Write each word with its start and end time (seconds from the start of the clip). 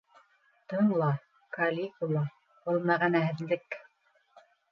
Тыңла, 0.71 1.09
Калигула, 1.57 2.23
был 2.69 2.81
мәғәнәһеҙлек. 2.91 3.79